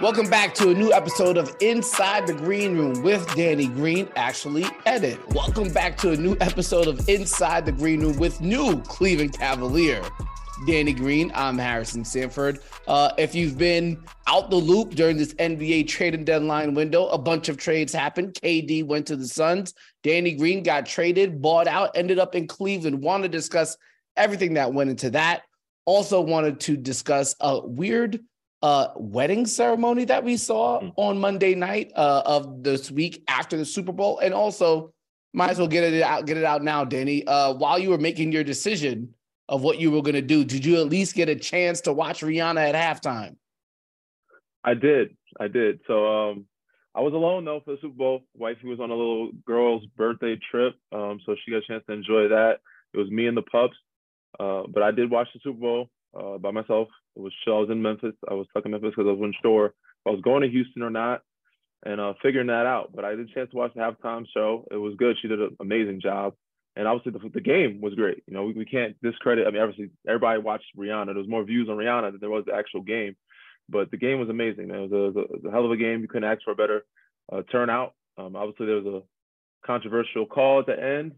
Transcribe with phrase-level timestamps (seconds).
[0.00, 4.64] Welcome back to a new episode of Inside the Green Room with Danny Green, actually
[4.86, 5.18] edit.
[5.34, 10.00] Welcome back to a new episode of Inside the Green Room with new Cleveland Cavalier.
[10.68, 12.60] Danny Green, I'm Harrison Sanford.
[12.86, 17.48] Uh, if you've been out the loop during this NBA trading deadline window, a bunch
[17.48, 18.34] of trades happened.
[18.34, 19.74] KD went to the Suns.
[20.04, 23.02] Danny Green got traded, bought out, ended up in Cleveland.
[23.02, 23.76] Want to discuss
[24.16, 25.42] everything that went into that.
[25.86, 28.20] Also wanted to discuss a weird
[28.62, 30.92] uh, wedding ceremony that we saw mm.
[30.96, 34.92] on Monday night uh, of this week after the Super Bowl, and also
[35.32, 37.26] might as well get it out, get it out now, Danny.
[37.26, 39.14] Uh, while you were making your decision
[39.48, 41.92] of what you were going to do, did you at least get a chance to
[41.92, 43.36] watch Rihanna at halftime?
[44.64, 45.80] I did, I did.
[45.86, 46.46] So um,
[46.94, 48.20] I was alone though for the Super Bowl.
[48.34, 51.92] Wifey was on a little girl's birthday trip, um, so she got a chance to
[51.92, 52.58] enjoy that.
[52.92, 53.76] It was me and the pups,
[54.40, 56.88] uh, but I did watch the Super Bowl uh, by myself.
[57.16, 57.32] It was.
[57.46, 58.14] I was in Memphis.
[58.28, 59.72] I was stuck in Memphis because I wasn't sure if
[60.06, 61.22] I was going to Houston or not,
[61.84, 62.90] and uh, figuring that out.
[62.94, 64.66] But I did a chance to watch the halftime show.
[64.70, 65.16] It was good.
[65.20, 66.34] She did an amazing job,
[66.76, 68.22] and obviously the, the game was great.
[68.26, 69.46] You know, we, we can't discredit.
[69.46, 71.06] I mean, obviously everybody watched Rihanna.
[71.06, 73.16] There was more views on Rihanna than there was the actual game,
[73.68, 74.68] but the game was amazing.
[74.68, 74.78] Man.
[74.78, 76.00] It was a, it was a hell of a game.
[76.02, 76.84] You couldn't ask for a better
[77.32, 77.94] uh, turnout.
[78.16, 81.12] Um, obviously, there was a controversial call at the end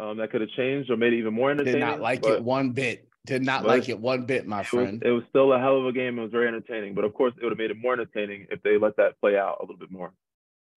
[0.00, 1.80] um, that could have changed or made it even more entertaining.
[1.80, 3.08] Did not like it one bit.
[3.28, 5.02] Did not but like it one bit, my friend.
[5.04, 6.18] It was, it was, still a hell of a game.
[6.18, 8.62] It was very entertaining, but of course, it would have made it more entertaining if
[8.62, 10.14] they let that play out a little bit more.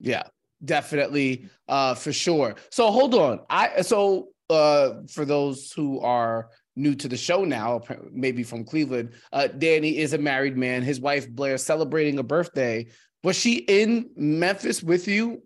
[0.02, 0.24] Yeah,
[0.66, 2.56] definitely, uh, for sure.
[2.70, 7.80] So hold on, I so uh, for those who are new to the show now,
[8.12, 10.84] maybe from Cleveland, uh, Danny is a married man.
[10.84, 12.88] His wife Blair celebrating a birthday.
[13.24, 15.42] Was she in Memphis with you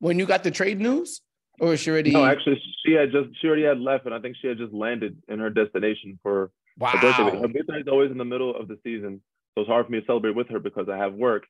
[0.00, 1.20] when you got the trade news?
[1.62, 2.10] Or she already?
[2.10, 4.72] No, actually, she had just she already had left, and I think she had just
[4.72, 6.88] landed in her destination for wow.
[6.88, 7.38] her birthday.
[7.38, 9.20] Her birthday is always in the middle of the season,
[9.54, 11.44] so it's hard for me to celebrate with her because I have work.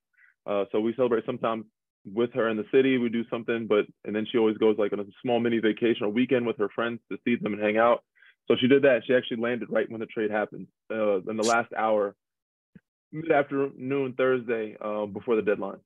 [0.46, 1.64] Uh, so we celebrate sometimes
[2.04, 2.98] with her in the city.
[2.98, 6.04] We do something, but and then she always goes like on a small mini vacation
[6.04, 8.04] or weekend with her friends to see them and hang out.
[8.48, 9.04] So she did that.
[9.06, 12.14] She actually landed right when the trade happened uh, in the last hour,
[13.12, 15.80] mid afternoon Thursday uh, before the deadline.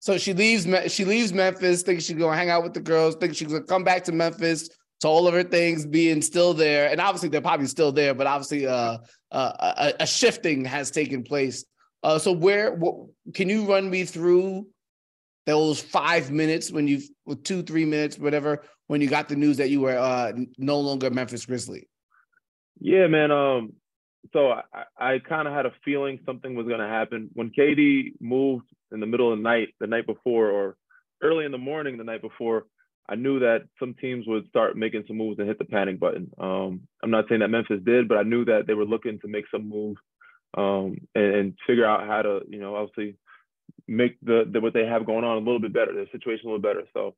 [0.00, 0.66] So she leaves.
[0.92, 3.84] She leaves Memphis, thinking she's gonna hang out with the girls, thinking she's gonna come
[3.84, 4.68] back to Memphis
[5.00, 8.26] to all of her things being still there, and obviously they're probably still there, but
[8.26, 8.98] obviously uh,
[9.30, 11.64] uh, a, a, shifting has taken place.
[12.02, 14.66] Uh, so where what, can you run me through
[15.46, 17.00] those five minutes when you,
[17.44, 21.10] two three minutes, whatever, when you got the news that you were uh, no longer
[21.10, 21.88] Memphis Grizzly?
[22.78, 23.30] Yeah, man.
[23.30, 23.72] Um,
[24.32, 28.66] so I, I kind of had a feeling something was to happen when KD moved
[28.92, 30.76] in the middle of the night, the night before, or
[31.22, 32.66] early in the morning, the night before.
[33.08, 36.30] I knew that some teams would start making some moves and hit the panic button.
[36.38, 39.28] Um, I'm not saying that Memphis did, but I knew that they were looking to
[39.28, 39.98] make some moves
[40.56, 43.16] um, and, and, figure out how to, you know, obviously
[43.88, 46.52] make the, the, what they have going on a little bit better, their situation a
[46.52, 46.84] little better.
[46.92, 47.14] So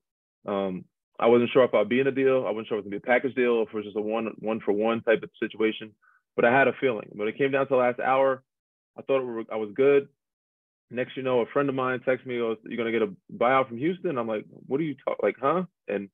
[0.47, 0.85] um,
[1.19, 2.47] I wasn't sure if I'd be in a deal.
[2.47, 4.01] I wasn't sure if it gonna be a package deal, if it was just a
[4.01, 5.93] one one for one type of situation
[6.35, 7.09] but I had a feeling.
[7.13, 8.43] When it came down to the last hour,
[8.97, 10.09] I thought were, I was good.
[10.93, 13.69] Next, you know, a friend of mine texted me, "Goes, you're gonna get a buyout
[13.69, 15.21] from Houston?" I'm like, "What are you talking?
[15.23, 16.11] Like, huh?" And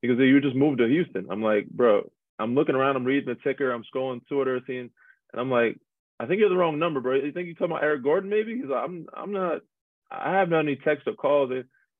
[0.00, 3.28] he goes, "You just moved to Houston." I'm like, "Bro, I'm looking around, I'm reading
[3.28, 4.90] the ticker, I'm scrolling Twitter, seeing,
[5.32, 5.78] and I'm like,
[6.18, 7.14] I think you're the wrong number, bro.
[7.14, 9.62] You think you're talking about Eric Gordon, maybe?" He's like, "I'm, I'm not.
[10.10, 11.52] I haven't had any texts or calls."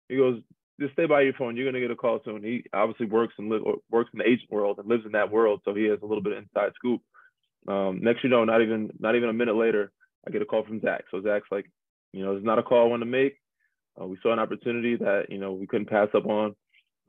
[0.09, 0.43] He goes,
[0.81, 1.57] just stay by your phone.
[1.57, 2.43] You're gonna get a call soon.
[2.43, 3.51] He obviously works and
[3.91, 6.23] works in the agent world and lives in that world, so he has a little
[6.23, 7.01] bit of inside scoop.
[7.69, 9.93] Um, next you know, not even not even a minute later,
[10.27, 11.05] I get a call from Zach.
[11.11, 11.71] So Zach's like,
[12.15, 13.39] you know, it's not a call I want to make.
[14.01, 16.55] Uh, we saw an opportunity that you know we couldn't pass up on,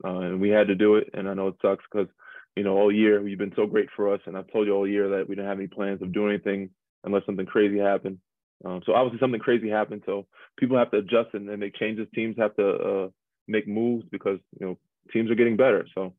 [0.04, 1.10] uh, and we had to do it.
[1.14, 2.08] And I know it sucks because
[2.56, 4.86] you know all year you've been so great for us, and I've told you all
[4.86, 6.70] year that we didn't have any plans of doing anything
[7.04, 8.18] unless something crazy happened.
[8.64, 10.02] Um, so obviously something crazy happened.
[10.06, 10.26] So
[10.58, 12.08] people have to adjust and, and make changes.
[12.14, 13.08] Teams have to uh,
[13.46, 14.78] make moves because you know
[15.12, 15.86] teams are getting better.
[15.94, 16.14] So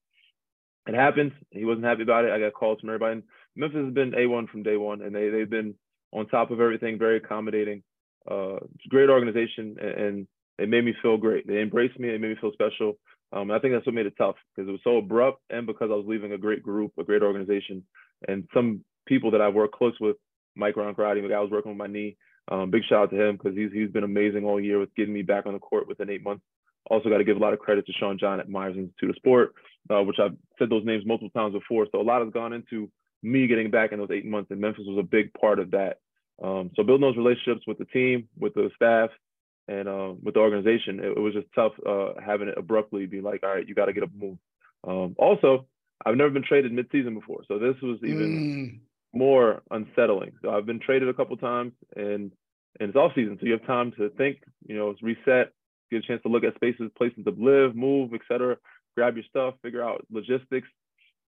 [0.87, 1.33] it happens.
[1.51, 2.31] He wasn't happy about it.
[2.31, 3.21] I got calls from everybody.
[3.55, 5.75] Memphis has been A1 from day one, and they, they've been
[6.13, 7.83] on top of everything, very accommodating.
[8.29, 10.27] Uh, great organization, and,
[10.59, 11.45] it made me feel great.
[11.45, 12.09] They embraced me.
[12.09, 12.97] It made me feel special.
[13.31, 15.89] Um, I think that's what made it tough because it was so abrupt, and because
[15.91, 17.83] I was leaving a great group, a great organization,
[18.27, 20.15] and some people that I work close with.
[20.55, 22.17] Mike Roncarati, the guy I was working with my knee.
[22.49, 25.13] Um, big shout out to him because he's he's been amazing all year with getting
[25.13, 26.43] me back on the court within eight months.
[26.89, 29.15] Also got to give a lot of credit to Sean John at Myers Institute of
[29.17, 29.53] Sport,
[29.89, 31.85] uh, which I've said those names multiple times before.
[31.91, 32.89] So a lot has gone into
[33.21, 35.97] me getting back in those eight months, and Memphis was a big part of that.
[36.43, 39.09] Um, so building those relationships with the team, with the staff,
[39.67, 43.21] and uh, with the organization, it, it was just tough uh, having it abruptly be
[43.21, 44.37] like, all right, you got to get a move.
[44.87, 45.65] Um, also,
[46.05, 48.79] I've never been traded midseason before, so this was even
[49.13, 49.17] mm.
[49.17, 50.33] more unsettling.
[50.41, 52.31] So I've been traded a couple times, and
[52.79, 54.37] and it's off season, so you have time to think,
[54.67, 55.51] you know, reset,
[55.89, 58.57] get a chance to look at spaces, places to live, move, etc.
[58.95, 60.67] Grab your stuff, figure out logistics.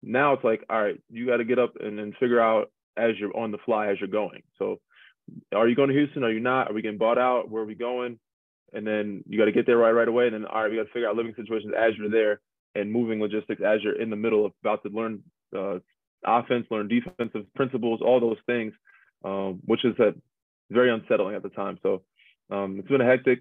[0.03, 3.13] Now it's like, all right, you got to get up and then figure out as
[3.19, 4.43] you're on the fly as you're going.
[4.59, 4.81] So,
[5.55, 6.25] are you going to Houston?
[6.25, 6.71] Are you not?
[6.71, 7.51] Are we getting bought out?
[7.51, 8.19] Where are we going?
[8.73, 10.27] And then you got to get there right right away.
[10.27, 12.41] And then all right, we got to figure out living situations as you're there
[12.75, 15.23] and moving logistics as you're in the middle of about to learn
[15.57, 15.79] uh,
[16.25, 18.73] offense, learn defensive principles, all those things,
[19.25, 20.15] um, which is a,
[20.71, 21.79] very unsettling at the time.
[21.83, 22.03] So
[22.51, 23.41] um, it's been a hectic,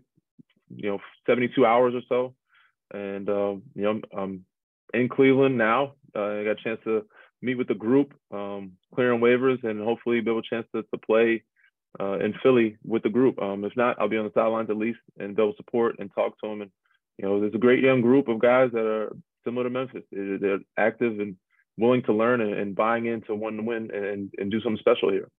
[0.75, 2.33] you know, 72 hours or so.
[2.91, 4.45] And, um, you know, I'm
[4.93, 5.93] in Cleveland now.
[6.15, 7.05] Uh, I got a chance to
[7.41, 10.97] meet with the group, um, clearing waivers, and hopefully be able a chance to, to
[10.97, 11.43] play
[11.99, 13.41] uh, in Philly with the group.
[13.41, 16.39] Um, if not, I'll be on the sidelines at least and they'll support and talk
[16.39, 16.61] to them.
[16.61, 16.71] And,
[17.17, 20.03] you know, there's a great young group of guys that are similar to Memphis.
[20.11, 21.35] They're active and
[21.77, 25.11] willing to learn and, and buying into one to win and, and do something special
[25.11, 25.29] here.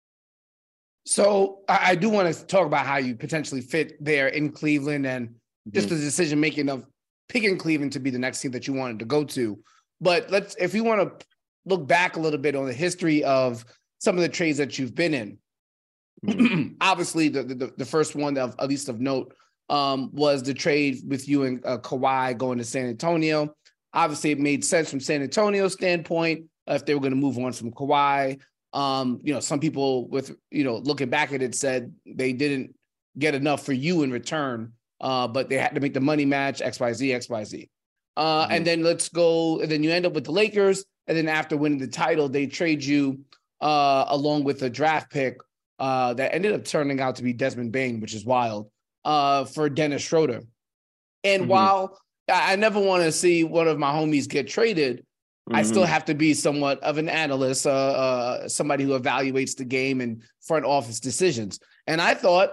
[1.06, 5.28] So I, do want to talk about how you potentially fit there in Cleveland and
[5.28, 5.70] mm-hmm.
[5.72, 6.84] just the decision making of
[7.28, 9.58] picking Cleveland to be the next team that you wanted to go to.
[10.00, 11.26] But let's if you want to
[11.64, 13.64] look back a little bit on the history of
[13.98, 15.38] some of the trades that you've been in.
[16.26, 16.74] Mm-hmm.
[16.80, 19.34] Obviously, the, the, the first one of at least of note
[19.68, 23.54] um, was the trade with you and uh, Kawhi going to San Antonio.
[23.92, 27.38] Obviously, it made sense from San Antonio's standpoint uh, if they were going to move
[27.38, 28.40] on from Kawhi.
[28.72, 32.74] Um, you know, some people with you know looking back at it said they didn't
[33.18, 36.60] get enough for you in return, uh, but they had to make the money match
[36.60, 37.70] X Y Z X Y Z.
[38.16, 38.52] Uh, mm-hmm.
[38.52, 41.56] And then let's go, and then you end up with the Lakers, and then after
[41.56, 43.20] winning the title, they trade you
[43.60, 45.38] uh, along with a draft pick
[45.80, 48.70] uh, that ended up turning out to be Desmond Bane, which is wild,
[49.04, 50.42] uh, for Dennis Schroeder.
[51.24, 51.50] And mm-hmm.
[51.50, 51.98] while
[52.30, 55.04] I never want to see one of my homies get traded,
[55.50, 55.56] Mm-hmm.
[55.56, 59.64] I still have to be somewhat of an analyst, uh, uh, somebody who evaluates the
[59.64, 61.58] game and front office decisions.
[61.88, 62.50] And I thought,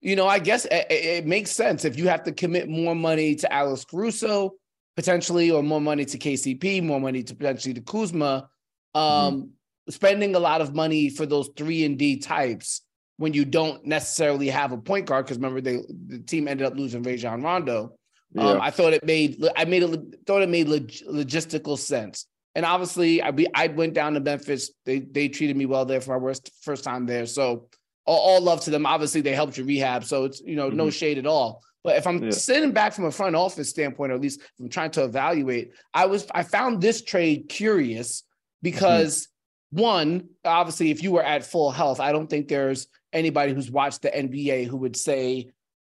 [0.00, 3.34] you know, I guess it, it makes sense if you have to commit more money
[3.34, 4.54] to Alex Caruso
[4.96, 8.48] potentially, or more money to KCP, more money to potentially to Kuzma.
[8.94, 9.46] Um, mm-hmm.
[9.90, 12.82] Spending a lot of money for those three and D types
[13.16, 16.76] when you don't necessarily have a point guard, because remember they the team ended up
[16.76, 17.94] losing Rajon Rondo.
[18.36, 18.52] Um, yeah.
[18.52, 22.26] Um, I thought it made I made it thought it made log- logistical sense.
[22.54, 24.70] And obviously, I be I went down to Memphis.
[24.84, 27.26] They they treated me well there for my worst first time there.
[27.26, 27.68] So
[28.04, 28.86] all, all love to them.
[28.86, 30.76] Obviously, they helped you rehab, so it's you know mm-hmm.
[30.76, 31.62] no shade at all.
[31.84, 32.30] But if I'm yeah.
[32.30, 36.06] sitting back from a front office standpoint, or at least I'm trying to evaluate, I
[36.06, 38.24] was I found this trade curious
[38.62, 39.37] because mm-hmm.
[39.70, 44.02] One, obviously, if you were at full health, I don't think there's anybody who's watched
[44.02, 45.50] the NBA who would say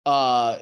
[0.06, 0.59] uh,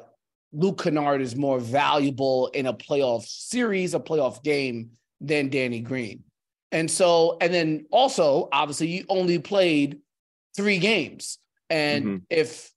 [0.51, 6.23] Luke Kennard is more valuable in a playoff series, a playoff game than Danny Green.
[6.71, 9.99] And so, and then also, obviously, you only played
[10.55, 11.37] three games.
[11.69, 12.17] And mm-hmm.
[12.29, 12.71] if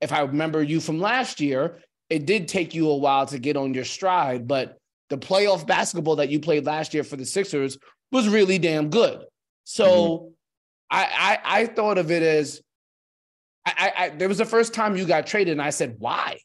[0.00, 3.56] if I remember you from last year, it did take you a while to get
[3.56, 4.78] on your stride, but
[5.10, 7.78] the playoff basketball that you played last year for the Sixers
[8.12, 9.24] was really damn good.
[9.70, 10.26] So mm-hmm.
[10.90, 12.60] I, I I thought of it as
[13.64, 16.40] I, I, there was the first time you got traded, and I said, why?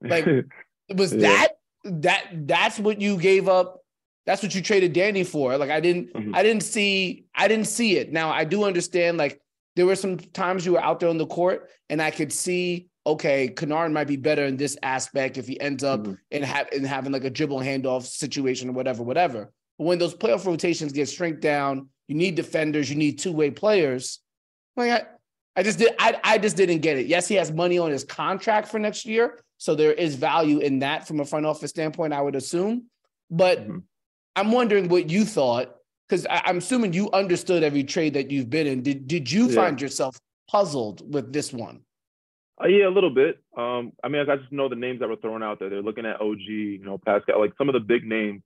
[0.00, 0.26] Like,
[0.94, 1.20] was yeah.
[1.20, 1.48] that
[1.84, 3.80] that that's what you gave up
[4.26, 5.58] that's what you traded Danny for.
[5.58, 6.34] Like I didn't mm-hmm.
[6.36, 8.12] I didn't see I didn't see it.
[8.12, 9.40] Now I do understand like
[9.74, 12.88] there were some times you were out there on the court and I could see
[13.04, 16.14] okay, Kennard might be better in this aspect if he ends up mm-hmm.
[16.30, 19.50] in, ha- in having like a dribble handoff situation or whatever, whatever.
[19.76, 23.50] But when those playoff rotations get shrinked down, you need defenders, you need two way
[23.50, 24.20] players.
[24.76, 25.06] Like I,
[25.56, 27.06] I just did I, I just didn't get it.
[27.06, 30.80] Yes, he has money on his contract for next year, so there is value in
[30.80, 32.84] that from a front office standpoint, I would assume.
[33.30, 33.78] But mm-hmm.
[34.36, 35.74] I'm wondering what you thought
[36.06, 38.82] because I'm assuming you understood every trade that you've been in.
[38.82, 39.54] Did did you yeah.
[39.54, 41.80] find yourself puzzled with this one?
[42.62, 43.38] Uh, yeah, a little bit.
[43.56, 45.70] Um, I mean, I just know the names that were thrown out there.
[45.70, 48.42] They're looking at OG, you know, Pascal, like some of the big names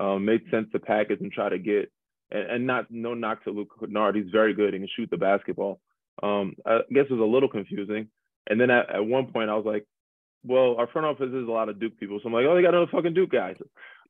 [0.00, 1.92] um, made sense to package and try to get.
[2.30, 4.16] And, and not no knock to Luke Kennard.
[4.16, 5.80] He's very good and can shoot the basketball.
[6.22, 8.08] Um, I guess it was a little confusing.
[8.46, 9.86] And then at, at one point, I was like,
[10.44, 12.20] well, our front office is a lot of Duke people.
[12.22, 13.56] So I'm like, oh, they got another fucking Duke guys.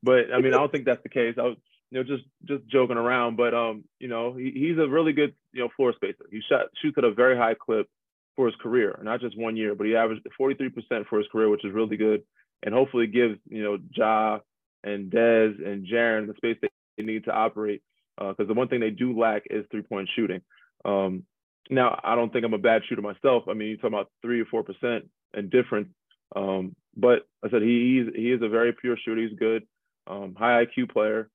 [0.02, 1.37] But I mean, I don't think that's the case.
[1.38, 1.56] I was,
[1.90, 3.37] you know, just just joking around.
[3.37, 6.26] But um, you know, he, he's a really good, you know, floor spacer.
[6.30, 7.88] He shot shoots at a very high clip
[8.37, 11.64] for his career, not just one year, but he averaged 43% for his career, which
[11.64, 12.23] is really good.
[12.62, 14.40] And hopefully gives, you know, Ja
[14.83, 17.83] and Dez and Jaren the space they need to operate.
[18.18, 20.40] Because uh, the one thing they do lack is three-point shooting.
[20.85, 21.25] Um,
[21.71, 23.44] now, I don't think I'm a bad shooter myself.
[23.49, 25.88] I mean, you're talking about three or four percent and different.
[26.37, 29.21] Um, but I said he he's, he is a very pure shooter.
[29.21, 29.66] He's good
[30.06, 31.28] um, high IQ player.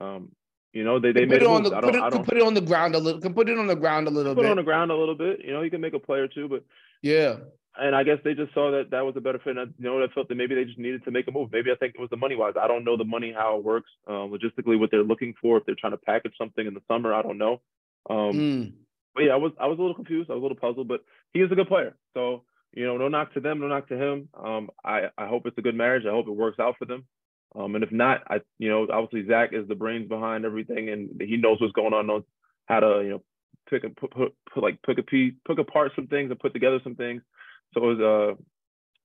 [0.00, 0.32] Um,
[0.72, 1.70] You know, they, they made it on moves.
[1.70, 3.20] the put it, put it on the ground a little.
[3.20, 4.48] Can put it on the ground a little put bit.
[4.48, 5.44] it on the ground a little bit.
[5.44, 6.64] You know, he can make a player too, but
[7.02, 7.36] yeah,
[7.76, 9.56] and I guess they just saw that that was a better fit.
[9.56, 11.50] And you know, I felt that maybe they just needed to make a move.
[11.52, 12.54] Maybe I think it was the money wise.
[12.60, 15.58] I don't know the money how it works um, logistically, what they're looking for.
[15.58, 17.60] If they're trying to package something in the summer, I don't know.
[18.08, 18.72] Um, Mm.
[19.14, 20.30] but yeah, I was I was a little confused.
[20.30, 21.96] I was a little puzzled, but he is a good player.
[22.14, 24.28] So you know, no knock to them, no knock to him.
[24.34, 26.04] Um, I I hope it's a good marriage.
[26.06, 27.04] I hope it works out for them.
[27.56, 31.20] Um, and if not, I you know, obviously Zach is the brains behind everything, and
[31.20, 32.24] he knows what's going on, knows
[32.66, 33.22] how to you know
[33.70, 36.52] pick and put, put, put like pick a piece, pick apart some things and put
[36.52, 37.22] together some things.
[37.74, 38.36] So it was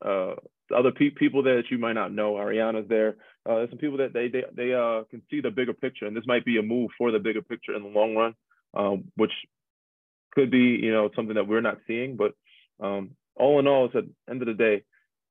[0.03, 0.35] uh uh
[0.75, 2.33] other pe- people there that you might not know.
[2.33, 3.15] Ariana's there.
[3.47, 6.15] Uh, there's some people that they they they uh can see the bigger picture, and
[6.15, 8.35] this might be a move for the bigger picture in the long run,
[8.75, 9.31] um, which
[10.33, 12.15] could be you know something that we're not seeing.
[12.15, 12.33] But
[12.79, 14.83] um, all in all, it's at the end of the day,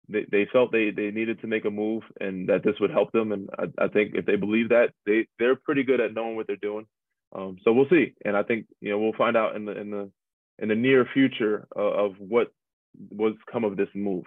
[0.08, 3.12] they, they felt they they needed to make a move, and that this would help
[3.12, 3.32] them.
[3.32, 6.46] And I, I think if they believe that, they they're pretty good at knowing what
[6.46, 6.86] they're doing.
[7.34, 9.90] Um, so we'll see, and I think you know we'll find out in the in
[9.90, 10.10] the
[10.58, 12.48] in the near future uh, of what
[13.10, 14.24] was come of this move.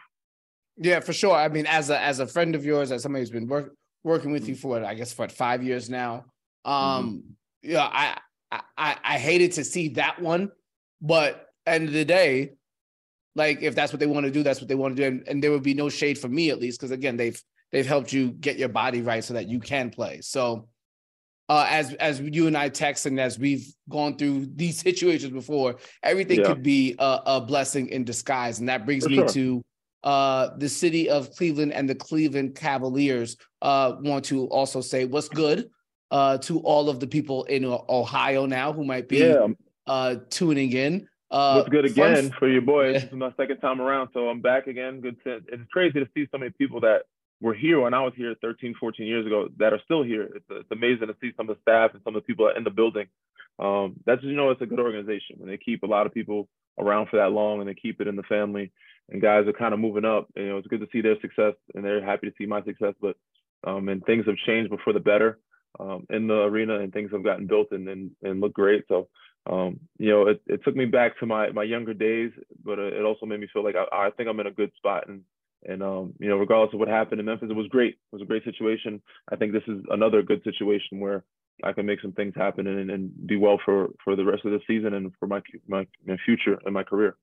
[0.77, 1.35] Yeah, for sure.
[1.35, 4.31] I mean, as a as a friend of yours, as somebody who's been work, working
[4.31, 6.25] with you for I guess for five years now.
[6.65, 7.23] Um,
[7.61, 8.17] yeah, I,
[8.77, 10.51] I I hated to see that one,
[11.01, 12.53] but end of the day,
[13.35, 15.27] like if that's what they want to do, that's what they want to do, and,
[15.27, 18.11] and there would be no shade for me at least because again, they've they've helped
[18.13, 20.21] you get your body right so that you can play.
[20.21, 20.67] So.
[21.51, 25.75] Uh, as as you and I text and as we've gone through these situations before,
[26.01, 26.45] everything Yeah.
[26.45, 29.27] could be a, a blessing in disguise, and that brings For me sure.
[29.27, 29.61] to
[30.05, 35.27] uh, the city of Cleveland and the Cleveland Cavaliers uh, want to also say what's
[35.27, 35.69] good
[36.09, 39.47] uh, to all of the people in Ohio now who might be Yeah,
[39.87, 41.05] uh, tuning in.
[41.31, 42.93] Uh, what's good again f- for your boys?
[43.03, 45.01] This is my second time around, so I'm back again.
[45.01, 45.21] Good.
[45.25, 47.01] To, it's crazy to see so many people that
[47.41, 50.29] were here when I was here 13, 14 years ago that are still here.
[50.35, 52.63] It's, it's amazing to see some of the staff and some of the people in
[52.63, 53.07] the building.
[53.59, 56.47] Um, that's you know it's a good organization and they keep a lot of people
[56.79, 58.71] around for that long and they keep it in the family.
[59.09, 60.29] And guys are kind of moving up.
[60.35, 62.93] You know, it's good to see their success and they're happy to see my success.
[63.01, 63.17] But
[63.63, 65.39] um, and things have changed, but for the better
[65.79, 68.85] um, in the arena and things have gotten built and and, and look great.
[68.87, 69.09] So
[69.49, 72.31] um, you know, it, it took me back to my my younger days,
[72.63, 75.07] but it also made me feel like I, I think I'm in a good spot.
[75.07, 75.21] And
[75.65, 77.93] and um, you know, regardless of what happened in Memphis, it was great.
[77.93, 79.01] It was a great situation.
[79.31, 81.23] I think this is another good situation where
[81.63, 84.51] I can make some things happen and, and do well for for the rest of
[84.51, 87.15] the season and for my my, my future and my career.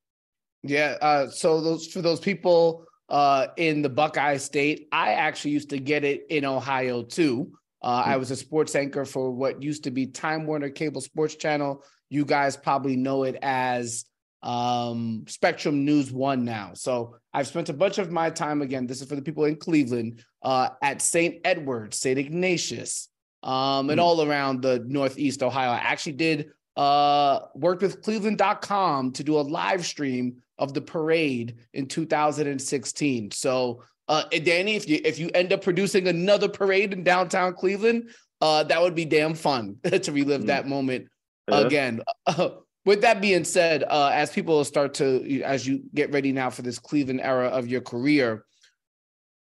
[0.62, 0.97] Yeah.
[1.00, 5.78] Uh, so those for those people uh, in the Buckeye State, I actually used to
[5.78, 7.52] get it in Ohio too.
[7.83, 11.37] Uh, I was a sports anchor for what used to be Time Warner Cable Sports
[11.37, 11.85] Channel.
[12.11, 14.04] You guys probably know it as
[14.42, 16.71] um, Spectrum News One now.
[16.75, 18.87] So I've spent a bunch of my time again.
[18.87, 21.40] This is for the people in Cleveland uh, at St.
[21.45, 22.18] Edward, St.
[22.18, 23.09] Ignatius,
[23.42, 24.02] um, and Mm.
[24.04, 25.71] all around the Northeast Ohio.
[25.71, 31.57] I actually did uh, worked with Cleveland.com to do a live stream of the parade
[31.75, 33.30] in 2016.
[33.33, 38.11] So, uh, Danny, if you if you end up producing another parade in downtown Cleveland,
[38.40, 40.47] uh, that would be damn fun to relive Mm.
[40.47, 41.09] that moment
[41.50, 41.61] Yeah.
[41.66, 42.02] again.
[42.85, 46.62] with that being said, uh, as people start to as you get ready now for
[46.62, 48.44] this Cleveland era of your career,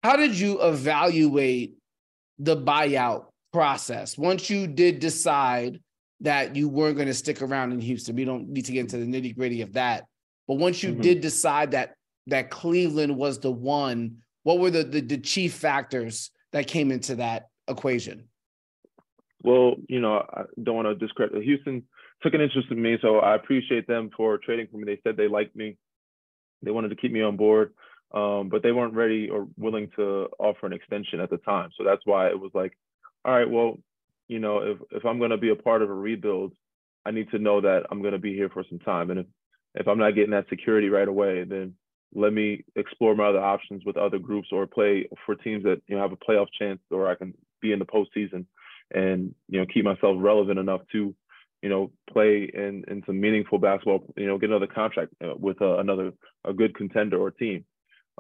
[0.03, 1.75] how did you evaluate
[2.39, 5.81] the buyout process once you did decide
[6.21, 8.17] that you weren't going to stick around in Houston?
[8.17, 10.07] We don't need to get into the nitty gritty of that,
[10.49, 11.03] but once you Mhm.
[11.03, 11.95] did decide that
[12.29, 17.15] that Cleveland was the one, what were the, the the chief factors that came into
[17.17, 18.29] that equation?
[19.43, 21.85] Well, you know, I don't want to discredit Houston
[22.23, 24.85] took an interest in me, so I appreciate them for trading for me.
[24.85, 25.77] They said they liked me,
[26.63, 27.73] they wanted to keep me on board,
[28.15, 31.71] um, but they weren't ready or willing to offer an extension at the time.
[31.77, 32.73] So that's why it was like,
[33.25, 33.79] all right, well,
[34.29, 36.53] you know, if if I'm going to be a part of a rebuild,
[37.05, 39.27] I need to know that I'm going to be here for some time, and if
[39.75, 41.75] if I'm not getting that security right away, then
[42.15, 45.97] let me explore my other options with other groups or play for teams that you
[45.97, 48.47] know have a playoff chance or I can be in the postseason
[48.93, 51.15] and you know keep myself relevant enough to
[51.67, 55.61] you know play in in some meaningful basketball you know get another contract uh, with
[55.61, 56.13] uh, another
[56.45, 57.65] a good contender or team.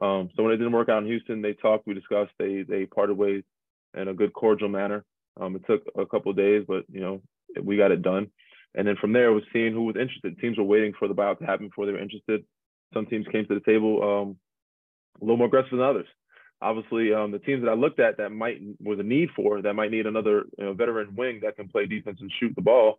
[0.03, 2.87] Um, so when it didn't work out in Houston they talked we discussed they they
[2.87, 3.45] parted ways
[3.97, 5.05] in a good cordial manner.
[5.41, 7.23] Um, it took a couple days but you know
[7.63, 8.33] we got it done.
[8.75, 10.41] And then from there it was seeing who was interested.
[10.41, 12.43] Teams were waiting for the buyout to happen before they were interested.
[12.95, 14.37] Some teams came to the table um,
[15.21, 16.09] a little more aggressive than others.
[16.61, 19.75] Obviously um, the teams that I looked at that might was a need for that
[19.75, 22.99] might need another you know, veteran wing that can play defense and shoot the ball.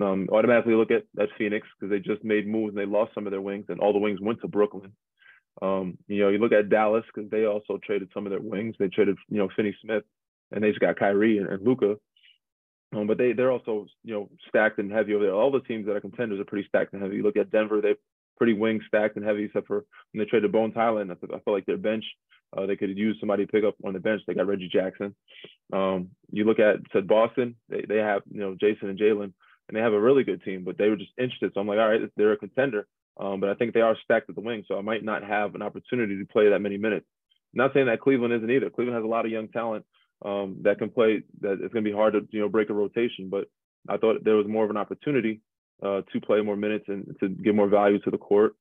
[0.00, 3.26] Um, automatically look at at Phoenix because they just made moves and they lost some
[3.26, 4.92] of their wings and all the wings went to Brooklyn.
[5.60, 8.76] Um, you know, you look at Dallas because they also traded some of their wings.
[8.78, 10.04] They traded you know Finney Smith
[10.52, 11.96] and they just got Kyrie and, and Luka.
[12.94, 15.34] Um, but they they're also you know stacked and heavy over there.
[15.34, 17.16] All the teams that are contenders are pretty stacked and heavy.
[17.16, 17.96] You look at Denver, they're
[18.38, 21.12] pretty wing stacked and heavy, except for when they traded Bones Hyland.
[21.12, 22.04] I, I feel like their bench
[22.56, 24.22] uh, they could use somebody to pick up on the bench.
[24.26, 25.14] They got Reggie Jackson.
[25.72, 29.32] Um, you look at said Boston, they they have you know Jayson and Jaylen,
[29.70, 30.64] and they have a really good team.
[30.64, 32.88] But they were just interested, so I'm like, all right, they're a contender.
[33.18, 35.54] Um, but I think they are stacked at the wing, so I might not have
[35.54, 37.06] an opportunity to play that many minutes.
[37.54, 38.70] Not saying that Cleveland isn't either.
[38.70, 39.84] Cleveland has a lot of young talent
[40.24, 41.22] um, that can play.
[41.40, 43.48] That it's going to be hard to you know break a rotation, but
[43.88, 45.40] I thought there was more of an opportunity
[45.82, 48.54] uh, to play more minutes and to give more value to the court.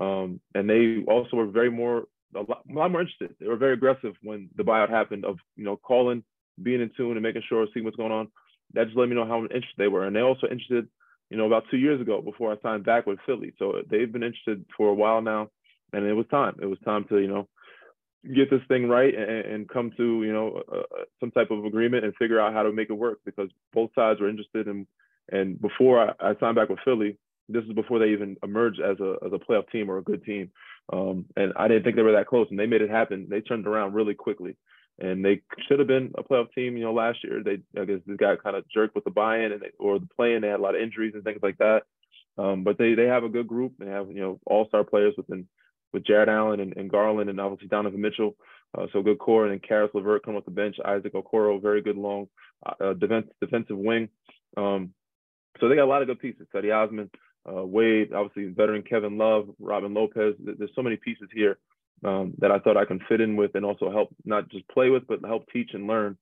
[0.00, 2.04] Um, and they also were very more
[2.34, 3.34] a lot, a lot, more interested.
[3.40, 6.24] They were very aggressive when the buyout happened of you know calling,
[6.62, 8.28] being in tune, and making sure seeing what's going on.
[8.74, 10.88] That just let me know how interested they were, and they also interested.
[11.30, 14.22] You know, about two years ago before I signed back with Philly, so they've been
[14.22, 15.50] interested for a while now,
[15.92, 16.56] and it was time.
[16.62, 17.48] It was time to you know
[18.34, 22.04] get this thing right and, and come to you know uh, some type of agreement
[22.04, 24.86] and figure out how to make it work because both sides were interested in.
[25.32, 27.16] And before I, I signed back with Philly,
[27.48, 30.24] this is before they even emerged as a as a playoff team or a good
[30.24, 30.50] team.
[30.92, 33.26] Um, and I didn't think they were that close, and they made it happen.
[33.28, 34.56] They turned around really quickly,
[34.98, 36.76] and they should have been a playoff team.
[36.76, 39.52] You know, last year they I guess they got kind of jerked with the buy-in
[39.52, 40.42] and they, or the play-in.
[40.42, 41.82] They had a lot of injuries and things like that.
[42.38, 43.74] Um, but they they have a good group.
[43.78, 45.46] They have you know all-star players within
[45.92, 48.36] with Jarrett Allen and, and Garland and obviously Donovan Mitchell.
[48.76, 49.44] Uh, so good core.
[49.44, 50.76] And then Caris LeVert come off the bench.
[50.84, 52.28] Isaac Okoro, very good long
[52.66, 54.08] uh, defense, defensive wing.
[54.56, 54.92] Um,
[55.60, 56.46] so they got a lot of good pieces.
[56.54, 57.10] Cedi Osman,
[57.48, 60.34] uh, Wade, obviously veteran Kevin Love, Robin Lopez.
[60.38, 61.58] There's so many pieces here
[62.04, 64.90] um, that I thought I can fit in with and also help not just play
[64.90, 66.16] with, but help teach and learn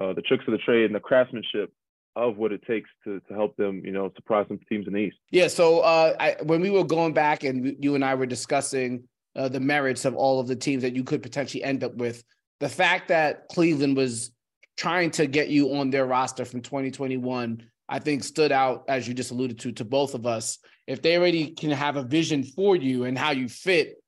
[0.00, 1.72] uh, the tricks of the trade and the craftsmanship
[2.16, 4.98] of what it takes to to help them, you know, surprise some teams in the
[4.98, 5.16] East.
[5.30, 5.48] Yeah.
[5.48, 9.04] So uh, I, when we were going back and you and I were discussing
[9.36, 12.24] uh, the merits of all of the teams that you could potentially end up with,
[12.58, 14.32] the fact that Cleveland was
[14.76, 19.14] trying to get you on their roster from 2021, I think stood out as you
[19.14, 20.58] just alluded to to both of us.
[20.86, 23.99] If they already can have a vision for you and how you fit,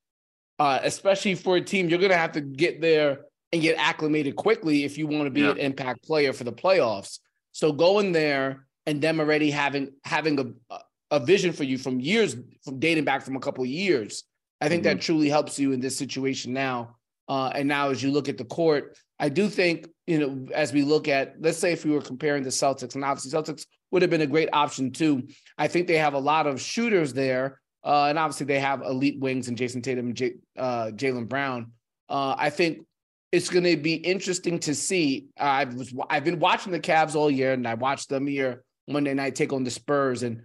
[0.63, 4.37] uh, especially for a team, you're going to have to get there and get acclimated
[4.37, 5.51] quickly if you want to be yeah.
[5.51, 7.19] an impact player for the playoffs.
[7.51, 10.77] So going there and them already having having a
[11.11, 14.23] a vision for you from years from dating back from a couple of years,
[14.61, 14.99] I think mm-hmm.
[14.99, 16.95] that truly helps you in this situation now.
[17.29, 20.73] Uh, and now as you look at the court, I do think you know as
[20.73, 24.03] we look at let's say if we were comparing the Celtics and obviously Celtics would
[24.03, 25.27] have been a great option too.
[25.59, 29.19] I think they have a lot of shooters there, uh, and obviously they have elite
[29.19, 31.73] wings and Jayson Tatum and J- uh, Jaylen Brown.
[32.09, 32.87] Uh, I think
[33.33, 35.29] it's going to be interesting to see.
[35.39, 39.15] I was I've been watching the Cavs all year, and I watched them here Monday
[39.15, 40.43] night take on the Spurs, and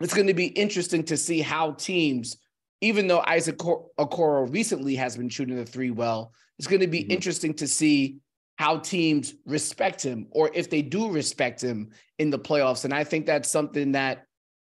[0.00, 2.38] it's going to be interesting to see how teams,
[2.80, 7.02] even though Isaac Okoro recently has been shooting the three well, it's going to be
[7.02, 7.12] mm-hmm.
[7.12, 8.18] interesting to see
[8.56, 12.86] how teams respect him or if they do respect him in the playoffs.
[12.86, 14.24] And I think that's something that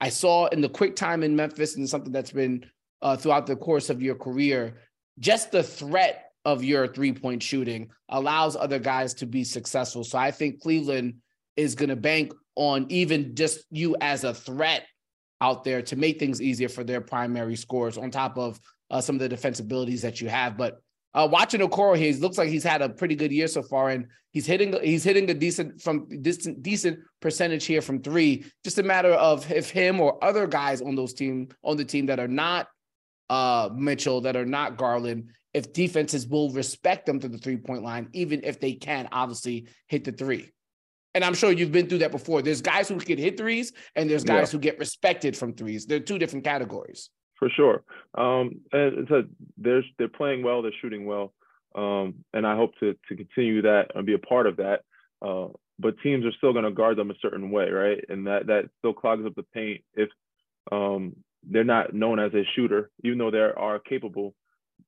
[0.00, 2.64] I saw in the quick time in Memphis and something that's been
[3.02, 4.78] uh, throughout the course of your career.
[5.18, 10.04] Just the threat of your three point shooting allows other guys to be successful.
[10.04, 11.14] So I think Cleveland
[11.56, 14.86] is going to bank on even just you as a threat
[15.40, 18.60] out there to make things easier for their primary scores on top of
[18.90, 20.56] uh, some of the defensive abilities that you have.
[20.56, 20.80] But
[21.14, 24.06] uh, watching Okoro, he looks like he's had a pretty good year so far, and
[24.32, 28.44] he's hitting he's hitting a decent from decent decent percentage here from three.
[28.62, 32.06] Just a matter of if him or other guys on those team on the team
[32.06, 32.68] that are not
[33.28, 37.82] uh, Mitchell, that are not Garland, if defenses will respect them to the three point
[37.82, 40.50] line, even if they can obviously hit the three.
[41.14, 42.40] And I'm sure you've been through that before.
[42.40, 44.52] There's guys who can hit threes, and there's guys yeah.
[44.52, 45.86] who get respected from threes.
[45.86, 47.10] They're two different categories.
[47.40, 47.82] For sure.
[48.16, 49.24] Um, and so
[49.58, 50.62] they're they're playing well.
[50.62, 51.32] They're shooting well,
[51.74, 54.82] um, and I hope to to continue that and be a part of that.
[55.20, 55.48] Uh,
[55.78, 58.04] but teams are still going to guard them a certain way, right?
[58.08, 60.10] And that that still clogs up the paint if
[60.70, 64.34] um, they're not known as a shooter, even though they are capable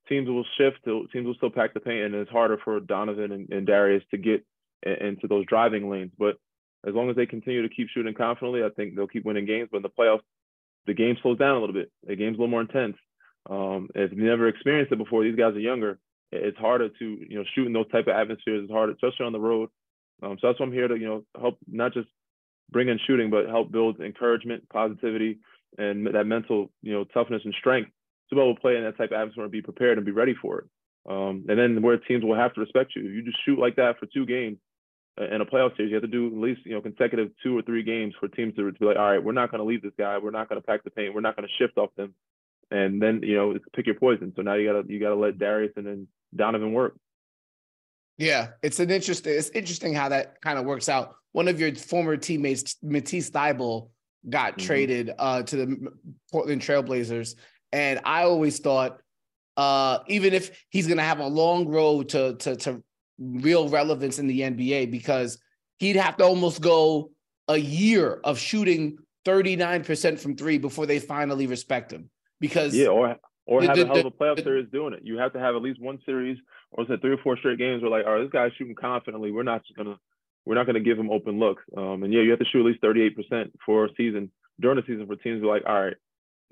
[0.08, 0.84] teams will shift.
[0.84, 4.18] Teams will still pack the paint, and it's harder for Donovan and, and Darius to
[4.18, 4.44] get
[4.84, 6.12] into those driving lanes.
[6.18, 6.36] But
[6.86, 9.68] as long as they continue to keep shooting confidently, I think they'll keep winning games.
[9.70, 10.22] But in the playoffs,
[10.86, 11.90] the game slows down a little bit.
[12.06, 12.96] The game's a little more intense.
[13.48, 15.98] Um, if you've never experienced it before, these guys are younger.
[16.30, 18.64] It's harder to you know shoot in those type of atmospheres.
[18.64, 19.68] It's harder, especially on the road.
[20.22, 22.08] Um, so that's why I'm here to you know help not just
[22.70, 25.40] bring in shooting, but help build encouragement, positivity,
[25.78, 27.90] and that mental you know toughness and strength
[28.30, 30.12] to be able to play in that type of atmosphere and be prepared and be
[30.12, 30.64] ready for it.
[31.08, 33.04] Um, and then where teams will have to respect you.
[33.04, 34.58] If you just shoot like that for two games
[35.18, 37.62] in a playoff series, you have to do at least you know consecutive two or
[37.62, 39.82] three games for teams to, to be like, all right, we're not going to leave
[39.82, 40.16] this guy.
[40.18, 41.14] We're not going to pack the paint.
[41.14, 42.14] We're not going to shift off them.
[42.70, 44.32] And then you know pick your poison.
[44.34, 46.96] So now you gotta you gotta let Darius and then Donovan work.
[48.16, 49.34] Yeah, it's an interesting.
[49.34, 51.14] It's interesting how that kind of works out.
[51.32, 53.90] one of your former teammates, Matisse Thybulle,
[54.28, 54.66] got mm-hmm.
[54.66, 55.92] traded uh, to the
[56.30, 57.34] Portland Trailblazers,
[57.72, 59.00] and I always thought,
[59.58, 62.82] uh, even if he's going to have a long road to to to
[63.18, 65.38] real relevance in the NBA, because
[65.78, 67.10] he'd have to almost go
[67.48, 72.10] a year of shooting 39% from three before they finally respect him.
[72.40, 74.94] Because yeah, or or the, have the, a hell of a playoff the, series doing
[74.94, 75.00] it.
[75.02, 76.38] You have to have at least one series
[76.72, 79.30] or say three or four straight games where like, all right, this guy's shooting confidently.
[79.30, 79.96] We're not just gonna
[80.44, 81.62] we're not gonna give him open looks.
[81.76, 84.82] Um, and yeah, you have to shoot at least 38% for a season during the
[84.82, 85.96] season for teams to be like, all right,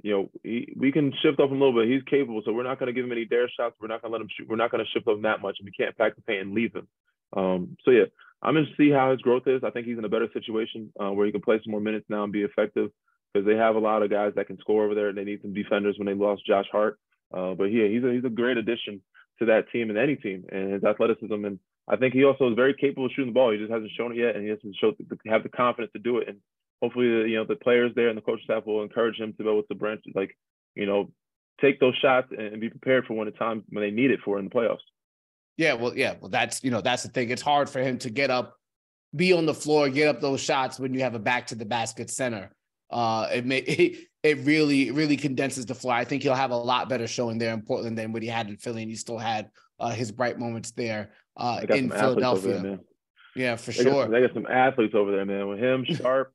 [0.03, 1.89] you know, he, we can shift up a little bit.
[1.89, 3.77] He's capable, so we're not going to give him any dare shots.
[3.81, 4.49] We're not going to let him shoot.
[4.49, 6.55] We're not going to shift up that much, and we can't pack the paint and
[6.55, 6.89] leave him.
[7.37, 8.05] Um, so yeah,
[8.43, 9.63] I'm going to see how his growth is.
[9.65, 12.07] I think he's in a better situation uh, where he can play some more minutes
[12.09, 12.91] now and be effective
[13.33, 15.09] because they have a lot of guys that can score over there.
[15.09, 16.99] and They need some defenders when they lost Josh Hart.
[17.33, 19.01] Uh, but yeah, he's a he's a great addition
[19.39, 21.33] to that team and any team, and his athleticism.
[21.33, 21.59] And
[21.89, 23.53] I think he also is very capable of shooting the ball.
[23.53, 26.19] He just hasn't shown it yet, and he hasn't shown have the confidence to do
[26.19, 26.29] it.
[26.29, 26.39] And
[26.83, 29.43] hopefully, the, you know, the players there and the coaching staff will encourage him to
[29.43, 30.37] be able to branch, like,
[30.75, 31.11] you know,
[31.61, 34.39] take those shots and be prepared for when the time when they need it for
[34.39, 34.79] in the playoffs.
[35.57, 37.31] Yeah, well, yeah, well, that's you know that's the thing.
[37.31, 38.57] It's hard for him to get up,
[39.15, 41.67] be on the floor, get up those shots when you have a back to the
[41.67, 42.51] basket center.
[42.91, 45.95] Uh, it may it, it really really condenses the floor.
[45.95, 48.49] I think he'll have a lot better showing there in Portland than what he had
[48.49, 52.61] in Philly, and he still had uh, his bright moments there uh, in Philadelphia.
[52.61, 52.79] There,
[53.37, 53.93] yeah, for they sure.
[53.93, 55.49] Got some, they got some athletes over there, man.
[55.49, 56.33] With him, Sharpe,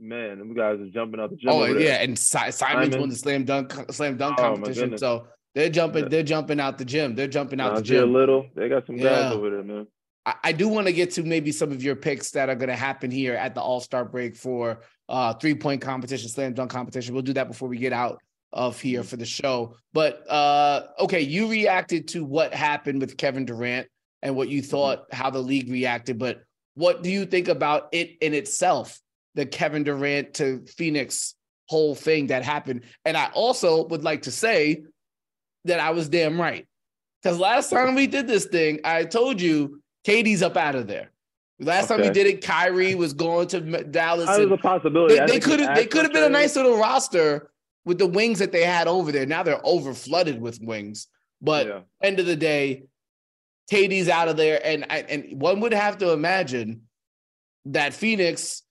[0.00, 1.50] man, them guys are jumping out the gym.
[1.50, 5.70] Oh yeah, and si- Simons won the slam dunk slam dunk oh, competition, so they're
[5.70, 6.08] jumping.
[6.08, 7.14] They're jumping out the gym.
[7.14, 8.04] They're jumping out the gym.
[8.04, 9.32] A Little, they got some guys yeah.
[9.32, 9.86] over there, man.
[10.24, 12.68] I, I do want to get to maybe some of your picks that are going
[12.68, 16.70] to happen here at the All Star break for uh, three point competition, slam dunk
[16.70, 17.14] competition.
[17.14, 18.20] We'll do that before we get out
[18.52, 19.08] of here mm-hmm.
[19.08, 19.74] for the show.
[19.92, 23.88] But uh, okay, you reacted to what happened with Kevin Durant
[24.22, 24.70] and what you mm-hmm.
[24.70, 26.18] thought how the league reacted.
[26.18, 26.40] But
[26.74, 29.00] what do you think about it in itself?
[29.34, 31.34] The Kevin Durant to Phoenix
[31.68, 32.82] whole thing that happened.
[33.04, 34.84] And I also would like to say
[35.64, 36.66] that I was damn right.
[37.22, 41.10] Because last time we did this thing, I told you KD's up out of there.
[41.60, 42.00] Last okay.
[42.00, 44.26] time we did it, Kyrie was going to Dallas.
[44.26, 45.18] That was a possibility.
[45.26, 45.74] They could have.
[45.74, 47.50] They could have been a nice little roster
[47.84, 49.26] with the wings that they had over there.
[49.26, 51.08] Now they're over flooded with wings.
[51.42, 51.80] But yeah.
[52.00, 52.84] end of the day,
[53.72, 56.82] KD's out of there, and and one would have to imagine
[57.66, 58.62] that Phoenix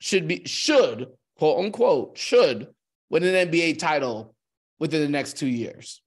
[0.00, 1.06] should be should
[1.38, 2.68] quote unquote should
[3.08, 4.34] win an NBA title
[4.78, 6.02] within the next two years.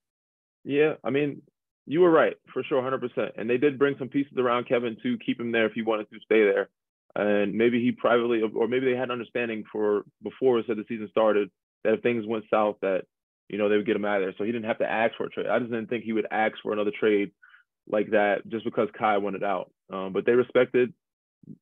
[0.64, 1.42] Yeah, I mean,
[1.86, 3.34] you were right for sure, hundred percent.
[3.38, 6.10] And they did bring some pieces around Kevin to keep him there if he wanted
[6.12, 6.70] to stay there.
[7.16, 11.52] And maybe he privately, or maybe they had understanding for before said the season started
[11.84, 13.04] that if things went south, that
[13.50, 14.34] you know they would get him out of there.
[14.38, 15.48] So he didn't have to ask for a trade.
[15.48, 17.32] I just didn't think he would ask for another trade
[17.88, 19.72] like that just because Kai wanted out.
[19.92, 20.94] Um, but they respected,